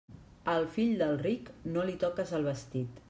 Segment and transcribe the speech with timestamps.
[0.53, 2.99] Al fill del ric, no li toques el vestit.